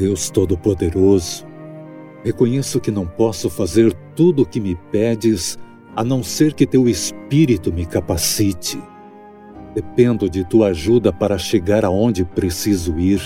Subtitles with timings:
[0.00, 1.46] Deus Todo-Poderoso,
[2.24, 5.58] reconheço que não posso fazer tudo o que me pedes,
[5.94, 8.82] a não ser que teu Espírito me capacite.
[9.74, 13.20] Dependo de tua ajuda para chegar aonde preciso ir.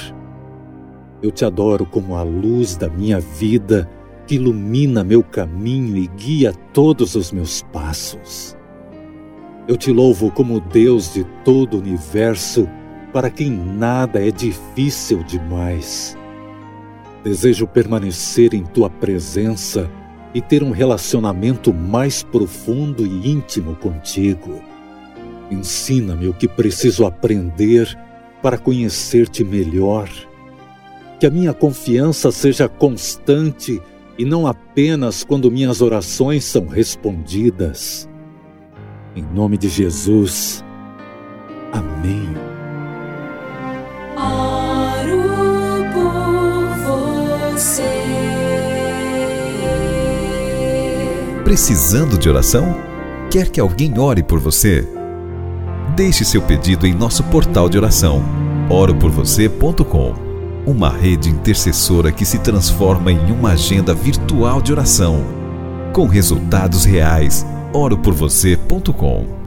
[1.23, 3.89] Eu te adoro como a luz da minha vida
[4.27, 8.57] que ilumina meu caminho e guia todos os meus passos.
[9.67, 12.69] Eu te louvo como Deus de todo o universo,
[13.15, 16.19] para quem nada é difícil demais.
[17.23, 19.91] Desejo permanecer em tua presença
[20.35, 24.61] e ter um relacionamento mais profundo e íntimo contigo.
[25.51, 27.99] Ensina-me o que preciso aprender
[28.43, 30.11] para conhecer-te melhor.
[31.19, 33.81] Que a minha confiança seja constante
[34.19, 38.07] e não apenas quando minhas orações são respondidas.
[39.17, 40.65] Em nome de Jesus.
[41.73, 42.29] Amém.
[44.17, 45.23] Oro
[45.93, 47.83] por você.
[51.45, 52.77] Precisando de oração?
[53.31, 54.89] Quer que alguém ore por você?
[55.97, 58.23] Deixe seu pedido em nosso portal de oração,
[58.69, 60.25] oroporvocê.com
[60.67, 65.23] uma rede intercessora que se transforma em uma agenda virtual de oração,
[65.93, 67.45] com resultados reais.
[67.75, 69.44] oroporvocê.com